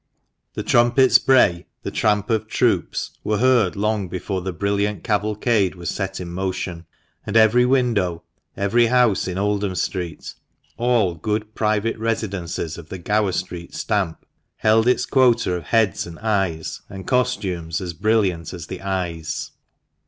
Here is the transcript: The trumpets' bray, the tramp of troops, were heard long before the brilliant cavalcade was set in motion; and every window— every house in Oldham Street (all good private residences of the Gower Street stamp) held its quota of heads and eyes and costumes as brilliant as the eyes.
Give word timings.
The 0.55 0.63
trumpets' 0.63 1.19
bray, 1.19 1.67
the 1.83 1.91
tramp 1.91 2.31
of 2.31 2.47
troops, 2.47 3.11
were 3.23 3.37
heard 3.37 3.75
long 3.75 4.07
before 4.07 4.41
the 4.41 4.51
brilliant 4.51 5.03
cavalcade 5.03 5.75
was 5.75 5.91
set 5.91 6.19
in 6.19 6.31
motion; 6.31 6.87
and 7.23 7.37
every 7.37 7.67
window— 7.67 8.23
every 8.57 8.87
house 8.87 9.27
in 9.27 9.37
Oldham 9.37 9.75
Street 9.75 10.33
(all 10.75 11.13
good 11.13 11.53
private 11.53 11.99
residences 11.99 12.79
of 12.79 12.89
the 12.89 12.97
Gower 12.97 13.31
Street 13.31 13.75
stamp) 13.75 14.25
held 14.55 14.87
its 14.87 15.05
quota 15.05 15.53
of 15.53 15.65
heads 15.65 16.07
and 16.07 16.17
eyes 16.17 16.81
and 16.89 17.05
costumes 17.05 17.79
as 17.79 17.93
brilliant 17.93 18.55
as 18.55 18.65
the 18.65 18.81
eyes. 18.81 19.51